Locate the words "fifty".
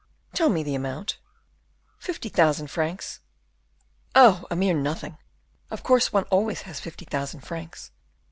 1.99-2.27, 6.79-7.05